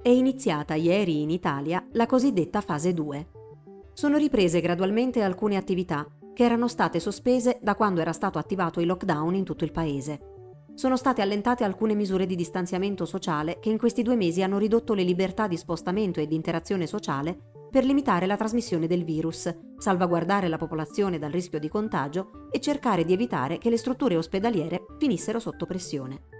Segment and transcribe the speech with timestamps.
[0.00, 3.26] è iniziata ieri in Italia la cosiddetta fase 2.
[3.92, 8.86] Sono riprese gradualmente alcune attività che erano state sospese da quando era stato attivato il
[8.86, 10.20] lockdown in tutto il paese.
[10.74, 14.94] Sono state allentate alcune misure di distanziamento sociale che in questi due mesi hanno ridotto
[14.94, 17.36] le libertà di spostamento e di interazione sociale
[17.68, 23.04] per limitare la trasmissione del virus, salvaguardare la popolazione dal rischio di contagio e cercare
[23.04, 26.37] di evitare che le strutture ospedaliere finissero sotto pressione.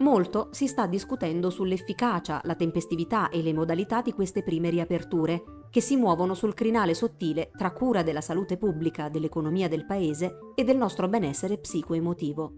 [0.00, 5.82] Molto si sta discutendo sull'efficacia, la tempestività e le modalità di queste prime riaperture, che
[5.82, 10.78] si muovono sul crinale sottile tra cura della salute pubblica, dell'economia del paese e del
[10.78, 12.52] nostro benessere psicoemotivo.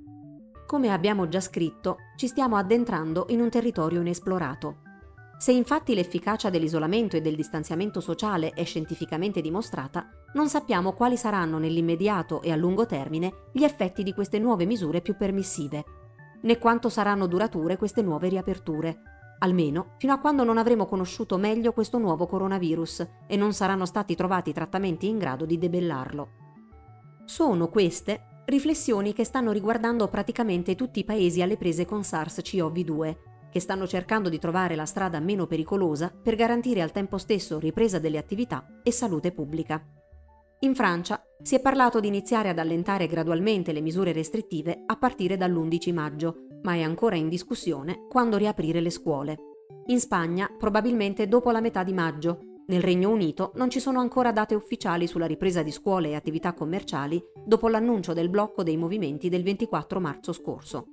[0.67, 4.77] Come abbiamo già scritto, ci stiamo addentrando in un territorio inesplorato.
[5.37, 11.59] Se infatti l'efficacia dell'isolamento e del distanziamento sociale è scientificamente dimostrata, non sappiamo quali saranno
[11.59, 15.85] nell'immediato e a lungo termine gli effetti di queste nuove misure più permissive,
[16.43, 19.01] né quanto saranno durature queste nuove riaperture,
[19.39, 24.15] almeno fino a quando non avremo conosciuto meglio questo nuovo coronavirus e non saranno stati
[24.15, 26.29] trovati trattamenti in grado di debellarlo.
[27.25, 33.17] Sono queste riflessioni che stanno riguardando praticamente tutti i paesi alle prese con SARS-CoV-2,
[33.51, 37.99] che stanno cercando di trovare la strada meno pericolosa per garantire al tempo stesso ripresa
[37.99, 40.02] delle attività e salute pubblica.
[40.65, 45.37] In Francia si è parlato di iniziare ad allentare gradualmente le misure restrittive a partire
[45.37, 49.39] dall'11 maggio, ma è ancora in discussione quando riaprire le scuole.
[49.87, 52.39] In Spagna probabilmente dopo la metà di maggio.
[52.69, 56.53] Nel Regno Unito non ci sono ancora date ufficiali sulla ripresa di scuole e attività
[56.55, 60.85] commerciali dopo l'annuncio del blocco dei movimenti del 24 marzo scorso.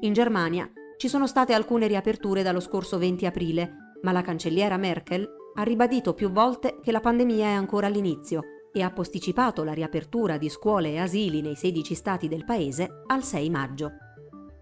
[0.00, 5.26] In Germania ci sono state alcune riaperture dallo scorso 20 aprile, ma la cancelliera Merkel
[5.54, 8.42] ha ribadito più volte che la pandemia è ancora all'inizio
[8.74, 13.22] e ha posticipato la riapertura di scuole e asili nei 16 stati del paese al
[13.22, 13.92] 6 maggio.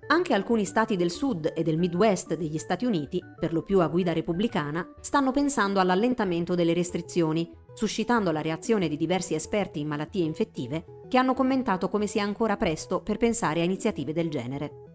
[0.08, 3.88] Anche alcuni stati del sud e del Midwest degli Stati Uniti, per lo più a
[3.88, 10.24] guida repubblicana, stanno pensando all'allentamento delle restrizioni, suscitando la reazione di diversi esperti in malattie
[10.24, 14.90] infettive che hanno commentato come sia ancora presto per pensare a iniziative del genere.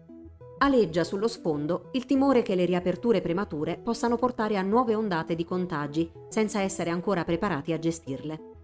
[0.58, 5.44] Aleggia sullo sfondo il timore che le riaperture premature possano portare a nuove ondate di
[5.44, 8.57] contagi senza essere ancora preparati a gestirle.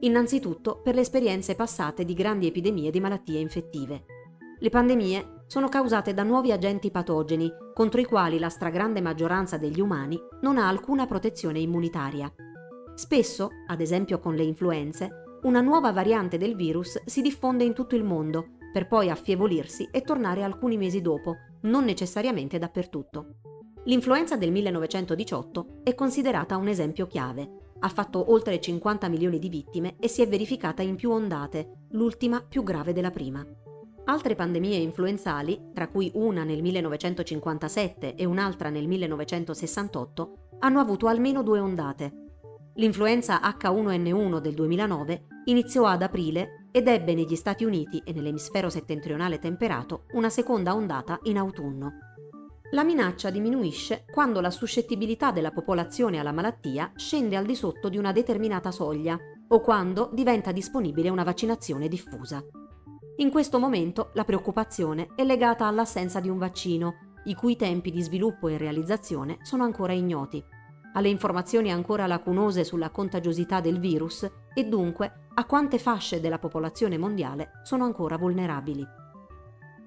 [0.00, 4.04] Innanzitutto per le esperienze passate di grandi epidemie di malattie infettive.
[4.58, 9.80] Le pandemie sono causate da nuovi agenti patogeni contro i quali la stragrande maggioranza degli
[9.80, 12.32] umani non ha alcuna protezione immunitaria.
[12.94, 17.94] Spesso, ad esempio con le influenze, una nuova variante del virus si diffonde in tutto
[17.94, 23.34] il mondo per poi affievolirsi e tornare alcuni mesi dopo, non necessariamente dappertutto.
[23.84, 27.69] L'influenza del 1918 è considerata un esempio chiave.
[27.80, 32.44] Ha fatto oltre 50 milioni di vittime e si è verificata in più ondate, l'ultima
[32.46, 33.44] più grave della prima.
[34.04, 41.42] Altre pandemie influenzali, tra cui una nel 1957 e un'altra nel 1968, hanno avuto almeno
[41.42, 42.12] due ondate.
[42.74, 49.38] L'influenza H1N1 del 2009 iniziò ad aprile ed ebbe negli Stati Uniti e nell'emisfero settentrionale
[49.38, 52.09] temperato una seconda ondata in autunno.
[52.72, 57.98] La minaccia diminuisce quando la suscettibilità della popolazione alla malattia scende al di sotto di
[57.98, 62.40] una determinata soglia o quando diventa disponibile una vaccinazione diffusa.
[63.16, 68.02] In questo momento la preoccupazione è legata all'assenza di un vaccino, i cui tempi di
[68.02, 70.42] sviluppo e realizzazione sono ancora ignoti,
[70.92, 76.98] alle informazioni ancora lacunose sulla contagiosità del virus e dunque a quante fasce della popolazione
[76.98, 78.99] mondiale sono ancora vulnerabili.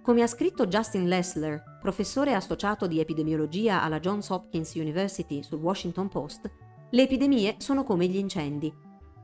[0.03, 6.09] Come ha scritto Justin Lessler, professore associato di epidemiologia alla Johns Hopkins University sul Washington
[6.09, 6.51] Post,
[6.89, 8.69] le epidemie sono come gli incendi.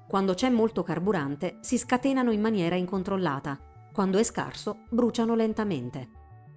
[0.07, 3.59] Quando c'è molto carburante si scatenano in maniera incontrollata
[3.91, 6.11] quando è scarso, bruciano lentamente.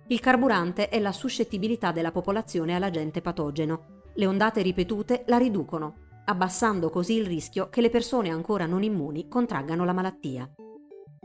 [0.07, 4.03] Il carburante è la suscettibilità della popolazione all'agente patogeno.
[4.15, 5.95] Le ondate ripetute la riducono,
[6.27, 10.49] abbassando così il rischio che le persone ancora non immuni contraggano la malattia.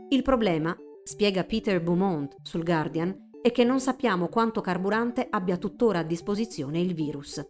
[0.08, 0.76] Il problema,
[1.08, 6.80] spiega Peter Beaumont sul Guardian, è che non sappiamo quanto carburante abbia tuttora a disposizione
[6.80, 7.42] il virus.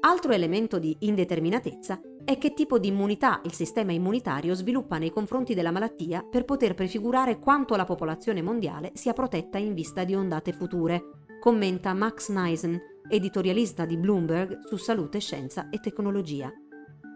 [0.00, 5.54] Altro elemento di indeterminatezza è che tipo di immunità il sistema immunitario sviluppa nei confronti
[5.54, 10.52] della malattia per poter prefigurare quanto la popolazione mondiale sia protetta in vista di ondate
[10.52, 11.02] future,
[11.40, 12.78] commenta Max Neisen,
[13.08, 16.52] editorialista di Bloomberg su salute, scienza e tecnologia.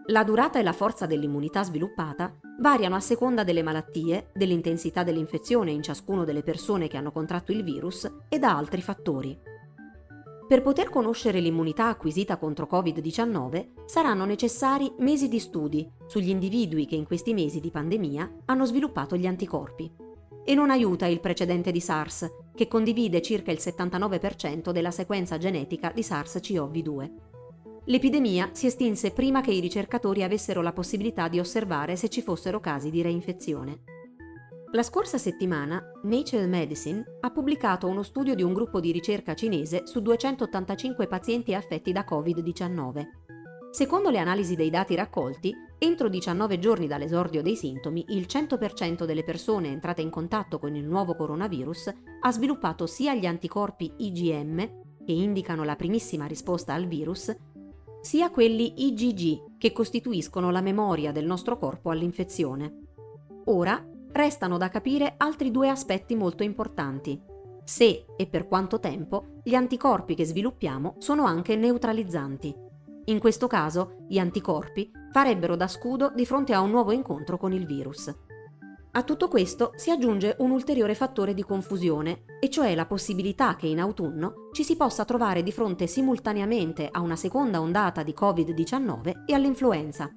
[0.09, 5.81] La durata e la forza dell'immunità sviluppata variano a seconda delle malattie, dell'intensità dell'infezione in
[5.81, 9.35] ciascuno delle persone che hanno contratto il virus e da altri fattori.
[10.47, 16.95] Per poter conoscere l'immunità acquisita contro Covid-19 saranno necessari mesi di studi sugli individui che
[16.95, 19.91] in questi mesi di pandemia hanno sviluppato gli anticorpi.
[20.43, 25.91] E non aiuta il precedente di SARS, che condivide circa il 79% della sequenza genetica
[25.91, 27.34] di SARS-CoV-2.
[27.85, 32.59] L'epidemia si estinse prima che i ricercatori avessero la possibilità di osservare se ci fossero
[32.59, 33.81] casi di reinfezione.
[34.71, 39.83] La scorsa settimana Nature Medicine ha pubblicato uno studio di un gruppo di ricerca cinese
[39.85, 43.05] su 285 pazienti affetti da Covid-19.
[43.71, 49.23] Secondo le analisi dei dati raccolti, entro 19 giorni dall'esordio dei sintomi, il 100% delle
[49.23, 54.57] persone entrate in contatto con il nuovo coronavirus ha sviluppato sia gli anticorpi IgM,
[55.05, 57.33] che indicano la primissima risposta al virus,
[58.05, 62.81] sia quelli IgG, che costituiscono la memoria del nostro corpo all'infezione.
[63.45, 67.19] Ora restano da capire altri due aspetti molto importanti.
[67.63, 72.55] Se e per quanto tempo gli anticorpi che sviluppiamo sono anche neutralizzanti.
[73.05, 77.53] In questo caso, gli anticorpi farebbero da scudo di fronte a un nuovo incontro con
[77.53, 78.13] il virus.
[78.97, 83.67] A tutto questo si aggiunge un ulteriore fattore di confusione, e cioè la possibilità che
[83.67, 89.25] in autunno ci si possa trovare di fronte simultaneamente a una seconda ondata di Covid-19
[89.25, 90.09] e all'influenza.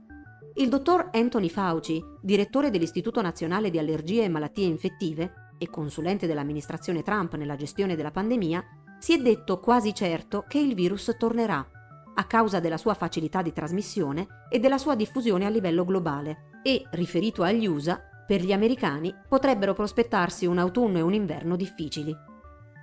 [0.55, 7.03] Il dottor Anthony Fauci, direttore dell'Istituto Nazionale di Allergie e Malattie Infettive e consulente dell'amministrazione
[7.03, 8.65] Trump nella gestione della pandemia,
[9.01, 11.69] si è detto quasi certo che il virus tornerà,
[12.15, 16.85] a causa della sua facilità di trasmissione e della sua diffusione a livello globale, e,
[16.93, 22.15] riferito agli USA, per gli americani potrebbero prospettarsi un autunno e un inverno difficili.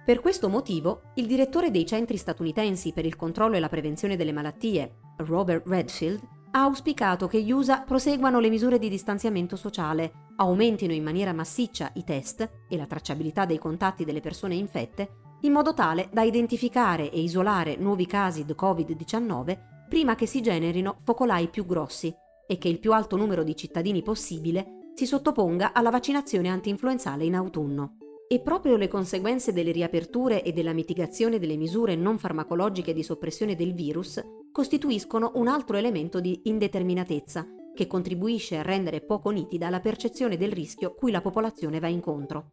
[0.04, 4.32] Per questo motivo, il direttore dei centri statunitensi per il controllo e la prevenzione delle
[4.32, 6.20] malattie, Robert Redfield,
[6.50, 11.92] ha auspicato che gli USA proseguano le misure di distanziamento sociale, aumentino in maniera massiccia
[11.94, 15.10] i test e la tracciabilità dei contatti delle persone infette,
[15.42, 21.02] in modo tale da identificare e isolare nuovi casi di Covid-19 prima che si generino
[21.04, 22.12] focolai più grossi
[22.48, 27.36] e che il più alto numero di cittadini possibile si sottoponga alla vaccinazione antinfluenzale in
[27.36, 27.98] autunno.
[28.28, 33.56] E proprio le conseguenze delle riaperture e della mitigazione delle misure non farmacologiche di soppressione
[33.56, 34.20] del virus
[34.52, 37.46] costituiscono un altro elemento di indeterminatezza
[37.76, 42.50] che contribuisce a rendere poco nitida la percezione del rischio cui la popolazione va incontro.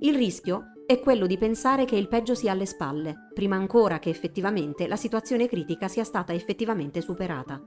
[0.00, 4.10] Il rischio è quello di pensare che il peggio sia alle spalle, prima ancora che
[4.10, 7.60] effettivamente la situazione critica sia stata effettivamente superata.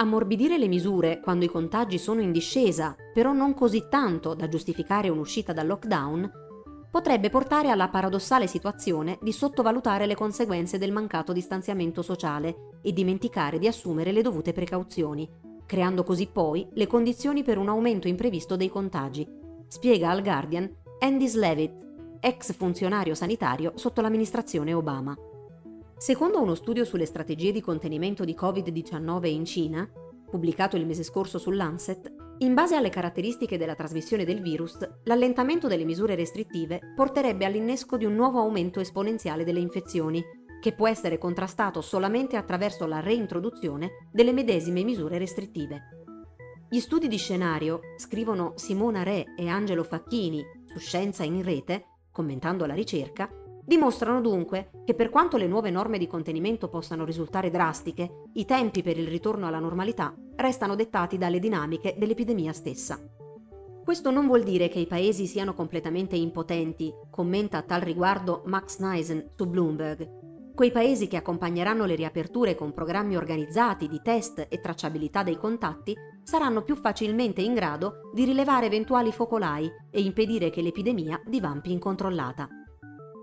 [0.00, 5.08] Ammorbidire le misure quando i contagi sono in discesa, però non così tanto da giustificare
[5.08, 6.30] un'uscita dal lockdown,
[6.88, 13.58] potrebbe portare alla paradossale situazione di sottovalutare le conseguenze del mancato distanziamento sociale e dimenticare
[13.58, 15.28] di assumere le dovute precauzioni,
[15.66, 19.26] creando così poi le condizioni per un aumento imprevisto dei contagi,
[19.66, 21.74] spiega al Guardian Andy Slavitt,
[22.20, 25.16] ex funzionario sanitario sotto l'amministrazione Obama.
[25.98, 29.90] Secondo uno studio sulle strategie di contenimento di Covid-19 in Cina,
[30.30, 35.66] pubblicato il mese scorso su Lancet, in base alle caratteristiche della trasmissione del virus, l'allentamento
[35.66, 40.24] delle misure restrittive porterebbe all'innesco di un nuovo aumento esponenziale delle infezioni,
[40.60, 46.04] che può essere contrastato solamente attraverso la reintroduzione delle medesime misure restrittive.
[46.70, 52.66] Gli studi di scenario, scrivono Simona Re e Angelo Facchini su Scienza in Rete, commentando
[52.66, 53.28] la ricerca,
[53.68, 58.82] Dimostrano dunque che per quanto le nuove norme di contenimento possano risultare drastiche, i tempi
[58.82, 62.98] per il ritorno alla normalità restano dettati dalle dinamiche dell'epidemia stessa.
[63.84, 68.78] Questo non vuol dire che i paesi siano completamente impotenti, commenta a tal riguardo Max
[68.78, 70.54] Neisen su Bloomberg.
[70.54, 75.94] Quei paesi che accompagneranno le riaperture con programmi organizzati di test e tracciabilità dei contatti
[76.22, 82.57] saranno più facilmente in grado di rilevare eventuali focolai e impedire che l'epidemia divampi incontrollata.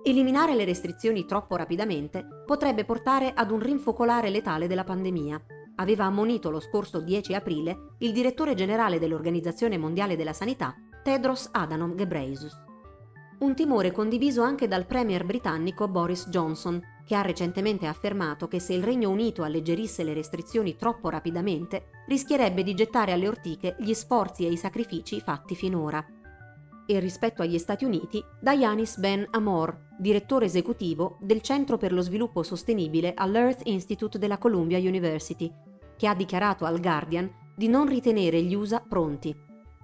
[0.08, 5.42] Eliminare le restrizioni troppo rapidamente potrebbe portare ad un rinfocolare letale della pandemia.
[5.78, 11.96] Aveva ammonito lo scorso 10 aprile il direttore generale dell'Organizzazione Mondiale della Sanità, Tedros Adhanom
[11.96, 12.56] Ghebreyesus.
[13.40, 18.74] Un timore condiviso anche dal premier britannico Boris Johnson, che ha recentemente affermato che se
[18.74, 24.46] il Regno Unito alleggerisse le restrizioni troppo rapidamente, rischierebbe di gettare alle ortiche gli sforzi
[24.46, 26.06] e i sacrifici fatti finora
[26.86, 32.02] e rispetto agli Stati Uniti da Yanis Ben Amor, direttore esecutivo del Centro per lo
[32.02, 35.52] sviluppo sostenibile all'Earth Institute della Columbia University,
[35.98, 39.36] che ha dichiarato al Guardian di non ritenere gli USA pronti.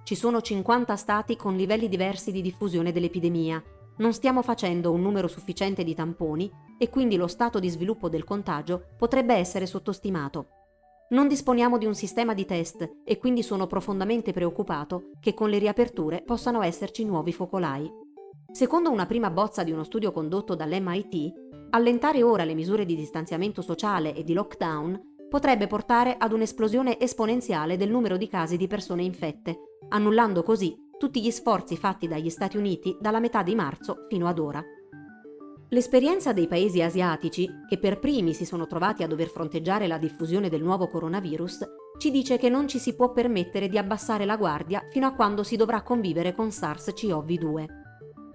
[0.04, 3.62] Ci sono 50 stati con livelli diversi di diffusione dell'epidemia.
[3.98, 8.24] Non stiamo facendo un numero sufficiente di tamponi e quindi lo stato di sviluppo del
[8.24, 10.61] contagio potrebbe essere sottostimato.
[11.12, 15.58] Non disponiamo di un sistema di test e quindi sono profondamente preoccupato che con le
[15.58, 17.86] riaperture possano esserci nuovi focolai.
[18.50, 21.32] Secondo una prima bozza di uno studio condotto dall'MIT,
[21.70, 27.76] allentare ora le misure di distanziamento sociale e di lockdown potrebbe portare ad un'esplosione esponenziale
[27.76, 29.58] del numero di casi di persone infette,
[29.90, 34.38] annullando così tutti gli sforzi fatti dagli Stati Uniti dalla metà di marzo fino ad
[34.38, 34.64] ora.
[35.72, 40.50] L'esperienza dei paesi asiatici, che per primi si sono trovati a dover fronteggiare la diffusione
[40.50, 41.64] del nuovo coronavirus,
[41.96, 45.42] ci dice che non ci si può permettere di abbassare la guardia fino a quando
[45.42, 47.64] si dovrà convivere con SARS-CoV-2.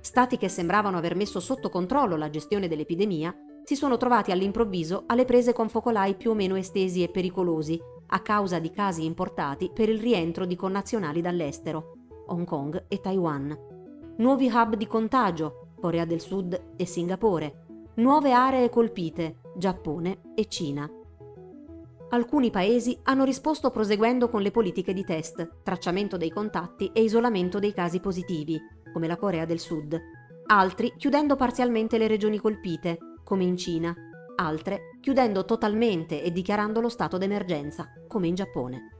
[0.01, 5.25] Stati che sembravano aver messo sotto controllo la gestione dell'epidemia si sono trovati all'improvviso alle
[5.25, 9.89] prese con focolai più o meno estesi e pericolosi, a causa di casi importati per
[9.89, 11.97] il rientro di connazionali dall'estero,
[12.29, 13.55] Hong Kong e Taiwan.
[14.17, 17.65] Nuovi hub di contagio, Corea del Sud e Singapore.
[17.95, 20.89] Nuove aree colpite, Giappone e Cina.
[22.09, 27.59] Alcuni paesi hanno risposto proseguendo con le politiche di test, tracciamento dei contatti e isolamento
[27.59, 28.59] dei casi positivi,
[28.93, 29.99] come la Corea del Sud.
[30.47, 33.93] Altri chiudendo parzialmente le regioni colpite, come in Cina.
[34.35, 38.96] Altre chiudendo totalmente e dichiarando lo stato d'emergenza, come in Giappone.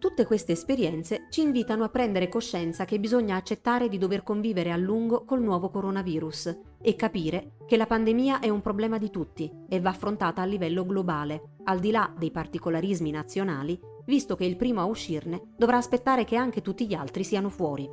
[0.00, 4.76] Tutte queste esperienze ci invitano a prendere coscienza che bisogna accettare di dover convivere a
[4.78, 9.78] lungo col nuovo coronavirus e capire che la pandemia è un problema di tutti e
[9.78, 14.80] va affrontata a livello globale, al di là dei particolarismi nazionali, visto che il primo
[14.80, 17.86] a uscirne dovrà aspettare che anche tutti gli altri siano fuori.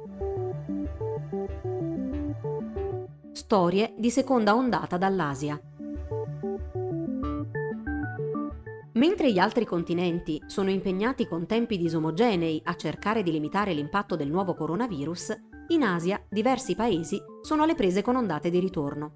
[3.33, 5.61] Storie di seconda ondata dall'Asia.
[8.97, 14.27] Mentre gli altri continenti sono impegnati con tempi disomogenei a cercare di limitare l'impatto del
[14.27, 19.13] nuovo coronavirus, in Asia diversi paesi sono alle prese con ondate di ritorno.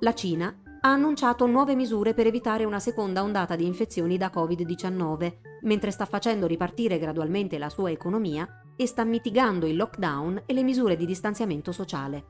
[0.00, 5.32] La Cina ha annunciato nuove misure per evitare una seconda ondata di infezioni da Covid-19,
[5.62, 10.62] mentre sta facendo ripartire gradualmente la sua economia e sta mitigando il lockdown e le
[10.62, 12.26] misure di distanziamento sociale.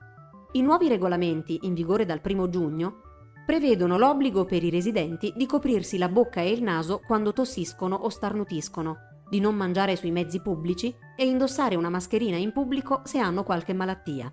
[0.53, 3.10] I nuovi regolamenti, in vigore dal 1 giugno,
[3.50, 8.09] prevedono l'obbligo per i residenti di coprirsi la bocca e il naso quando tossiscono o
[8.09, 8.97] starnutiscono,
[9.28, 13.73] di non mangiare sui mezzi pubblici e indossare una mascherina in pubblico se hanno qualche
[13.73, 14.33] malattia.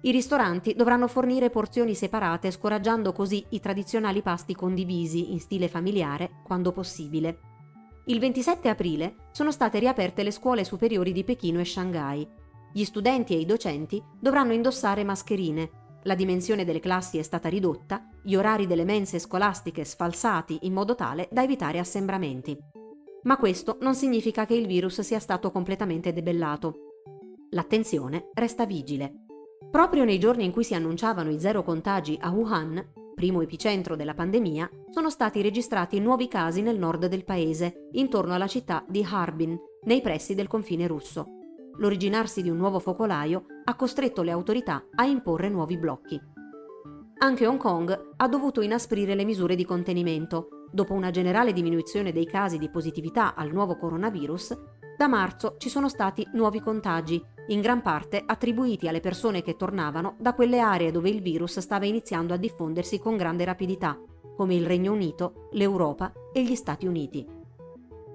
[0.00, 6.40] I ristoranti dovranno fornire porzioni separate scoraggiando così i tradizionali pasti condivisi in stile familiare
[6.42, 7.38] quando possibile.
[8.06, 12.28] Il 27 aprile sono state riaperte le scuole superiori di Pechino e Shanghai.
[12.72, 18.08] Gli studenti e i docenti dovranno indossare mascherine la dimensione delle classi è stata ridotta,
[18.28, 22.54] gli orari delle mense scolastiche sfalsati in modo tale da evitare assembramenti.
[23.22, 26.74] Ma questo non significa che il virus sia stato completamente debellato.
[27.52, 29.24] L'attenzione resta vigile.
[29.70, 34.12] Proprio nei giorni in cui si annunciavano i zero contagi a Wuhan, primo epicentro della
[34.12, 39.58] pandemia, sono stati registrati nuovi casi nel nord del paese, intorno alla città di Harbin,
[39.84, 41.32] nei pressi del confine russo
[41.78, 46.20] l'originarsi di un nuovo focolaio ha costretto le autorità a imporre nuovi blocchi.
[47.20, 50.66] Anche Hong Kong ha dovuto inasprire le misure di contenimento.
[50.70, 54.56] Dopo una generale diminuzione dei casi di positività al nuovo coronavirus,
[54.96, 60.14] da marzo ci sono stati nuovi contagi, in gran parte attribuiti alle persone che tornavano
[60.20, 63.98] da quelle aree dove il virus stava iniziando a diffondersi con grande rapidità,
[64.36, 67.26] come il Regno Unito, l'Europa e gli Stati Uniti.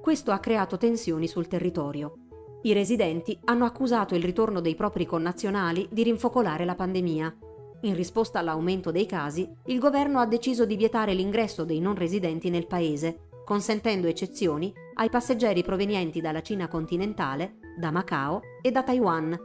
[0.01, 2.19] Questo ha creato tensioni sul territorio.
[2.61, 7.35] I residenti hanno accusato il ritorno dei propri connazionali di rinfocolare la pandemia.
[7.83, 12.49] In risposta all'aumento dei casi, il governo ha deciso di vietare l'ingresso dei non residenti
[12.49, 19.37] nel paese, consentendo eccezioni ai passeggeri provenienti dalla Cina continentale, da Macao e da Taiwan,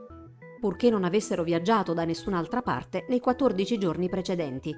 [0.61, 4.73] purché non avessero viaggiato da nessun'altra parte nei 14 giorni precedenti.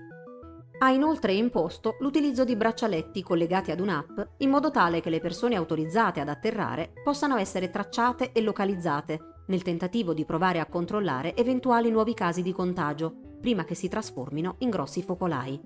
[0.79, 5.57] Ha inoltre imposto l'utilizzo di braccialetti collegati ad un'app in modo tale che le persone
[5.57, 11.91] autorizzate ad atterrare possano essere tracciate e localizzate nel tentativo di provare a controllare eventuali
[11.91, 15.61] nuovi casi di contagio prima che si trasformino in grossi focolai.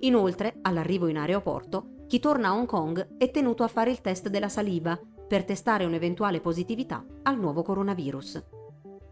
[0.00, 4.28] Inoltre, all'arrivo in aeroporto, chi torna a Hong Kong è tenuto a fare il test
[4.28, 8.44] della saliva per testare un'eventuale positività al nuovo coronavirus.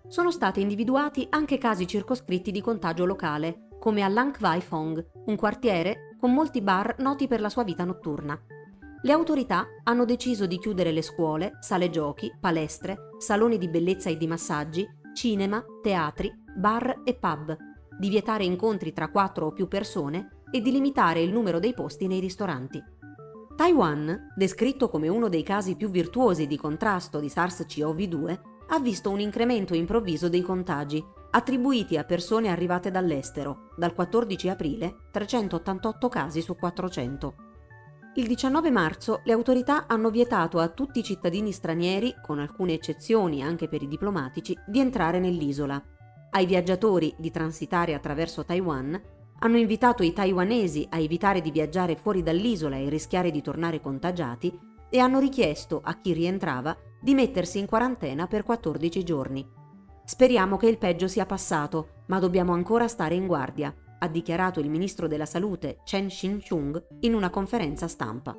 [0.08, 5.36] Sono stati individuati anche casi circoscritti di contagio locale, come a Lang Kwai Fong, un
[5.36, 8.38] quartiere con molti bar noti per la sua vita notturna.
[9.04, 14.16] Le autorità hanno deciso di chiudere le scuole, sale giochi, palestre, saloni di bellezza e
[14.16, 17.56] di massaggi, cinema, teatri, bar e pub,
[18.02, 22.08] di vietare incontri tra quattro o più persone e di limitare il numero dei posti
[22.08, 22.82] nei ristoranti.
[23.54, 28.40] Taiwan, descritto come uno dei casi più virtuosi di contrasto di SARS-CoV-2,
[28.70, 34.96] ha visto un incremento improvviso dei contagi attribuiti a persone arrivate dall'estero, dal 14 aprile
[35.12, 37.34] 388 casi su 400.
[38.14, 43.44] Il 19 marzo le autorità hanno vietato a tutti i cittadini stranieri, con alcune eccezioni
[43.44, 45.80] anche per i diplomatici, di entrare nell'isola.
[46.34, 48.98] Ai viaggiatori di transitare attraverso Taiwan
[49.40, 54.58] hanno invitato i taiwanesi a evitare di viaggiare fuori dall'isola e rischiare di tornare contagiati
[54.88, 59.46] e hanno richiesto a chi rientrava di mettersi in quarantena per 14 giorni.
[60.04, 63.74] Speriamo che il peggio sia passato, ma dobbiamo ancora stare in guardia.
[63.98, 68.36] ha dichiarato il ministro della Salute Chen Shin-chung in una conferenza stampa.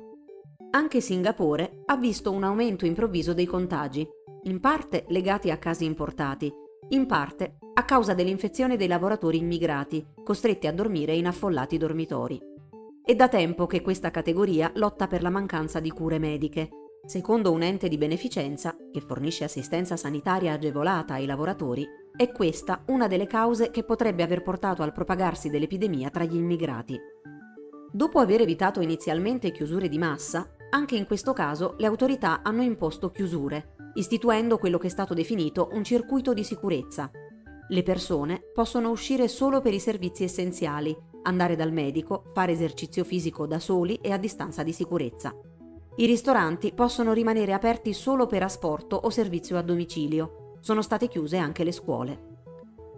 [0.72, 4.06] Anche Singapore ha visto un aumento improvviso dei contagi,
[4.42, 6.52] in parte legati a casi importati,
[6.90, 12.40] in parte a causa dell'infezione dei lavoratori immigrati, costretti a dormire in affollati dormitori.
[13.04, 16.68] È da tempo che questa categoria lotta per la mancanza di cure mediche.
[17.04, 21.86] Secondo un ente di beneficenza, che fornisce assistenza sanitaria agevolata ai lavoratori,
[22.16, 26.98] è questa una delle cause che potrebbe aver portato al propagarsi dell'epidemia tra gli immigrati.
[27.92, 33.10] Dopo aver evitato inizialmente chiusure di massa, anche in questo caso le autorità hanno imposto
[33.10, 37.10] chiusure, istituendo quello che è stato definito un circuito di sicurezza.
[37.68, 43.46] Le persone possono uscire solo per i servizi essenziali, andare dal medico, fare esercizio fisico
[43.46, 45.34] da soli e a distanza di sicurezza.
[45.96, 50.56] I ristoranti possono rimanere aperti solo per asporto o servizio a domicilio.
[50.60, 52.32] Sono state chiuse anche le scuole.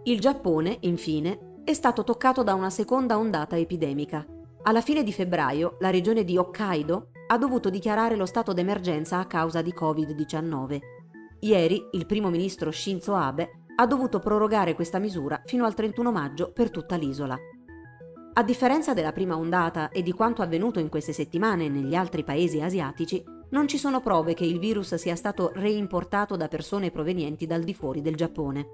[0.03, 4.25] Il Giappone, infine, è stato toccato da una seconda ondata epidemica.
[4.63, 9.25] Alla fine di febbraio la regione di Hokkaido ha dovuto dichiarare lo stato d'emergenza a
[9.25, 10.79] causa di Covid-19.
[11.41, 16.51] Ieri il primo ministro Shinzo Abe ha dovuto prorogare questa misura fino al 31 maggio
[16.51, 17.37] per tutta l'isola.
[18.33, 22.61] A differenza della prima ondata e di quanto avvenuto in queste settimane negli altri paesi
[22.61, 27.63] asiatici, non ci sono prove che il virus sia stato reimportato da persone provenienti dal
[27.63, 28.67] di fuori del Giappone.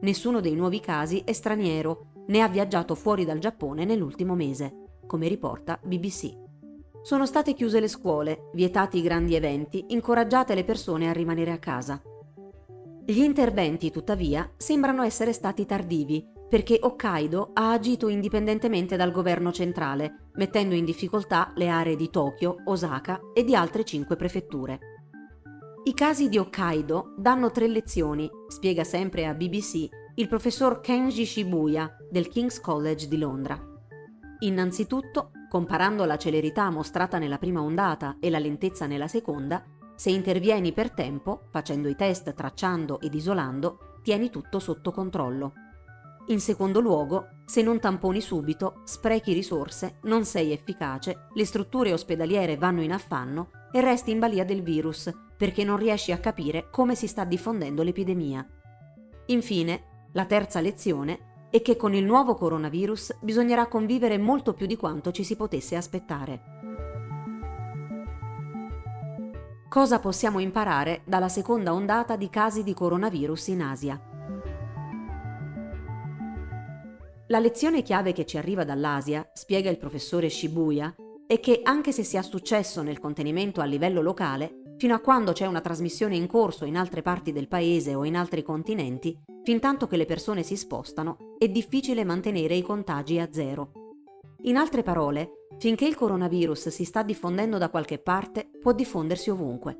[0.00, 5.28] Nessuno dei nuovi casi è straniero, né ha viaggiato fuori dal Giappone nell'ultimo mese, come
[5.28, 6.45] riporta BBC.
[7.06, 11.58] Sono state chiuse le scuole, vietati i grandi eventi, incoraggiate le persone a rimanere a
[11.58, 12.02] casa.
[13.06, 20.30] Gli interventi, tuttavia, sembrano essere stati tardivi, perché Hokkaido ha agito indipendentemente dal governo centrale,
[20.32, 24.80] mettendo in difficoltà le aree di Tokyo, Osaka e di altre cinque prefetture.
[25.84, 29.86] I casi di Hokkaido danno tre lezioni, spiega sempre a BBC
[30.16, 33.56] il professor Kenji Shibuya del King's College di Londra.
[34.40, 40.72] Innanzitutto, Comparando la celerità mostrata nella prima ondata e la lentezza nella seconda, se intervieni
[40.72, 45.52] per tempo, facendo i test, tracciando ed isolando, tieni tutto sotto controllo.
[46.26, 52.56] In secondo luogo, se non tamponi subito, sprechi risorse, non sei efficace, le strutture ospedaliere
[52.56, 56.94] vanno in affanno e resti in balia del virus perché non riesci a capire come
[56.94, 58.44] si sta diffondendo l'epidemia.
[59.26, 61.25] Infine, la terza lezione
[61.56, 65.74] e che con il nuovo coronavirus bisognerà convivere molto più di quanto ci si potesse
[65.74, 66.42] aspettare.
[69.66, 73.98] Cosa possiamo imparare dalla seconda ondata di casi di coronavirus in Asia?
[77.28, 80.94] La lezione chiave che ci arriva dall'Asia, spiega il professore Shibuya,
[81.26, 85.32] è che anche se si ha successo nel contenimento a livello locale, fino a quando
[85.32, 89.86] c'è una trasmissione in corso in altre parti del paese o in altri continenti, Fintanto
[89.86, 93.70] che le persone si spostano, è difficile mantenere i contagi a zero.
[94.42, 99.78] In altre parole, finché il coronavirus si sta diffondendo da qualche parte, può diffondersi ovunque.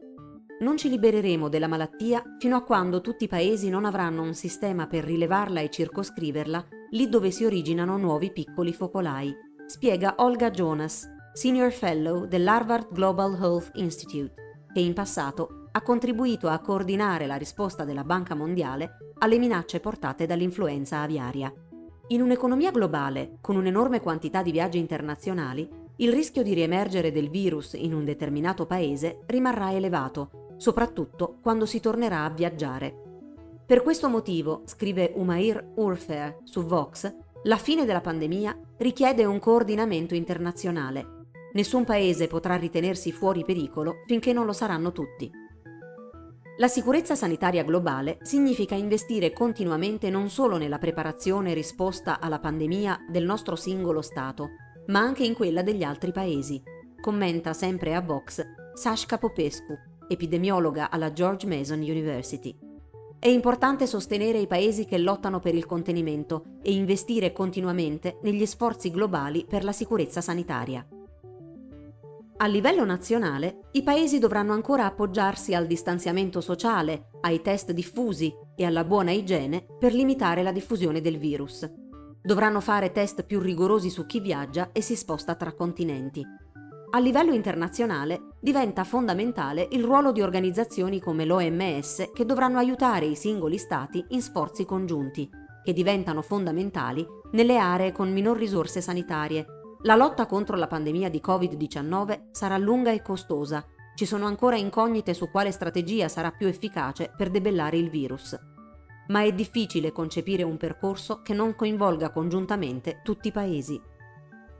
[0.60, 4.86] Non ci libereremo della malattia fino a quando tutti i paesi non avranno un sistema
[4.86, 9.34] per rilevarla e circoscriverla lì dove si originano nuovi piccoli focolai,
[9.66, 14.45] spiega Olga Jonas, Senior Fellow dell'Harvard Global Health Institute,
[14.76, 20.26] che in passato ha contribuito a coordinare la risposta della Banca Mondiale alle minacce portate
[20.26, 21.50] dall'influenza aviaria.
[22.08, 27.72] In un'economia globale, con un'enorme quantità di viaggi internazionali, il rischio di riemergere del virus
[27.72, 33.22] in un determinato paese rimarrà elevato, soprattutto quando si tornerà a viaggiare.
[33.64, 37.10] Per questo motivo, scrive Umair Urfer su Vox,
[37.44, 41.15] la fine della pandemia richiede un coordinamento internazionale.
[41.56, 45.30] Nessun paese potrà ritenersi fuori pericolo finché non lo saranno tutti.
[46.58, 53.06] La sicurezza sanitaria globale significa investire continuamente non solo nella preparazione e risposta alla pandemia
[53.08, 54.50] del nostro singolo Stato,
[54.88, 56.62] ma anche in quella degli altri paesi,
[57.00, 59.74] commenta sempre a Vox Sashka Popescu,
[60.08, 62.54] epidemiologa alla George Mason University.
[63.18, 68.90] È importante sostenere i paesi che lottano per il contenimento e investire continuamente negli sforzi
[68.90, 70.86] globali per la sicurezza sanitaria.
[72.38, 78.66] A livello nazionale, i paesi dovranno ancora appoggiarsi al distanziamento sociale, ai test diffusi e
[78.66, 81.66] alla buona igiene per limitare la diffusione del virus.
[82.20, 86.22] Dovranno fare test più rigorosi su chi viaggia e si sposta tra continenti.
[86.90, 93.16] A livello internazionale diventa fondamentale il ruolo di organizzazioni come l'OMS che dovranno aiutare i
[93.16, 95.26] singoli stati in sforzi congiunti,
[95.64, 101.20] che diventano fondamentali nelle aree con minor risorse sanitarie la lotta contro la pandemia di
[101.24, 103.64] Covid-19 sarà lunga e costosa.
[103.94, 108.38] Ci sono ancora incognite su quale strategia sarà più efficace per debellare il virus.
[109.08, 113.80] ma è difficile concepire un percorso che non coinvolga congiuntamente tutti i paesi.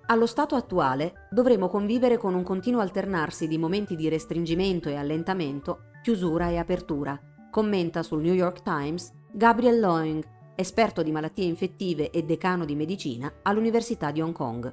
[0.06, 5.90] Allo stato attuale dovremo convivere con un continuo alternarsi di momenti di restringimento e allentamento,
[6.00, 10.24] chiusura e apertura, commenta sul New York Times Gabriel Loing,
[10.54, 14.72] esperto di malattie infettive e decano di medicina all'Università di Hong Kong.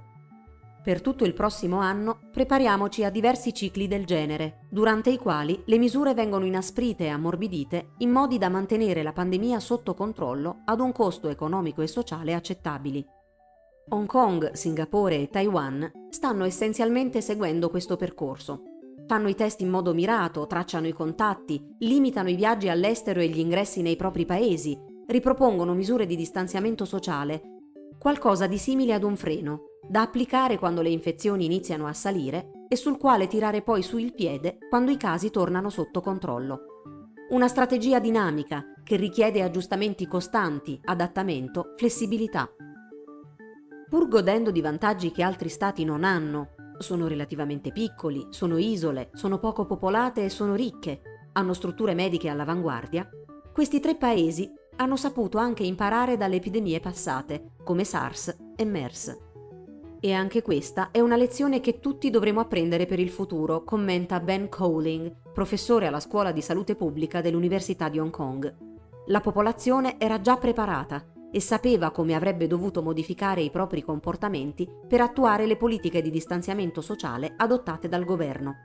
[0.84, 5.78] Per tutto il prossimo anno prepariamoci a diversi cicli del genere, durante i quali le
[5.78, 10.92] misure vengono inasprite e ammorbidite in modi da mantenere la pandemia sotto controllo ad un
[10.92, 13.06] costo economico e sociale accettabili.
[13.92, 18.64] Hong Kong, Singapore e Taiwan stanno essenzialmente seguendo questo percorso.
[19.08, 23.40] Fanno i test in modo mirato, tracciano i contatti, limitano i viaggi all'estero e gli
[23.40, 27.42] ingressi nei propri paesi, ripropongono misure di distanziamento sociale,
[27.98, 32.76] qualcosa di simile ad un freno, da applicare quando le infezioni iniziano a salire e
[32.76, 36.62] sul quale tirare poi su il piede quando i casi tornano sotto controllo.
[37.30, 42.50] Una strategia dinamica che richiede aggiustamenti costanti, adattamento, flessibilità.
[43.90, 49.40] Pur godendo di vantaggi che altri stati non hanno, sono relativamente piccoli, sono isole, sono
[49.40, 51.02] poco popolate e sono ricche,
[51.34, 53.08] hanno strutture mediche all'avanguardia,
[53.54, 59.33] questi tre paesi hanno saputo anche imparare dalle epidemie passate, come SARS e MERS.
[60.06, 64.50] E anche questa è una lezione che tutti dovremo apprendere per il futuro, commenta Ben
[64.50, 68.54] Cowling, professore alla Scuola di Salute Pubblica dell'Università di Hong Kong.
[69.06, 75.00] La popolazione era già preparata e sapeva come avrebbe dovuto modificare i propri comportamenti per
[75.00, 78.56] attuare le politiche di distanziamento sociale adottate dal governo.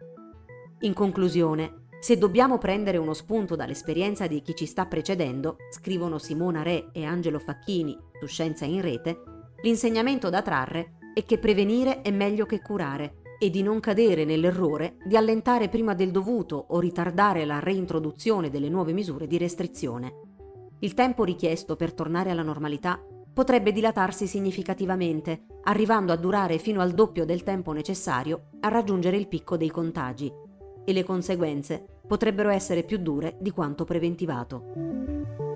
[0.80, 6.64] In conclusione, se dobbiamo prendere uno spunto dall'esperienza di chi ci sta precedendo, scrivono Simona
[6.64, 9.22] Re e Angelo Facchini su Scienza in Rete,
[9.62, 14.98] l'insegnamento da trarre è che prevenire è meglio che curare e di non cadere nell'errore
[15.04, 20.12] di allentare prima del dovuto o ritardare la reintroduzione delle nuove misure di restrizione.
[20.78, 23.04] Il tempo richiesto per tornare alla normalità
[23.34, 29.26] potrebbe dilatarsi significativamente, arrivando a durare fino al doppio del tempo necessario a raggiungere il
[29.26, 30.32] picco dei contagi,
[30.84, 35.47] e le conseguenze potrebbero essere più dure di quanto preventivato.